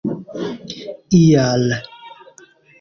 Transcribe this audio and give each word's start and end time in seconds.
ial 1.19 1.69